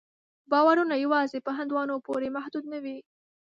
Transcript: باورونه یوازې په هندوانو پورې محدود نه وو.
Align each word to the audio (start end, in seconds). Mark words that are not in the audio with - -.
باورونه 0.51 0.95
یوازې 1.05 1.39
په 1.45 1.51
هندوانو 1.57 1.95
پورې 2.07 2.27
محدود 2.35 2.63
نه 2.73 2.79
وو. 2.83 2.97